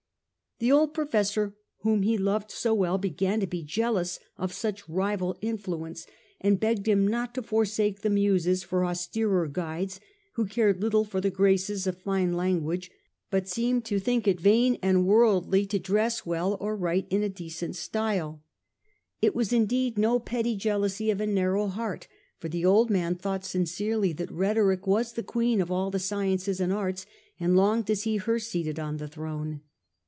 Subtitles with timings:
[0.59, 5.35] The old professor whom he loved so well began to be jealous of such rival
[5.41, 6.05] influence,
[6.39, 9.99] and begged him not to forsake the Muses for austerer guides,
[10.33, 12.91] who cared little for the graces of fine language,
[13.31, 14.43] but seetned to think it 147 1 8o.
[14.43, 18.43] Marcus Aurelius Antoninus, 83 vain and worldly to dress well or write a decent style.
[19.19, 22.07] It was indeed no petty jealousy of a narrow heart,
[22.37, 26.59] for the old man thought sincerely that rhetoric was the queen of all the sciences
[26.59, 27.07] and arts,
[27.39, 29.61] and longed to see her seated on the throne.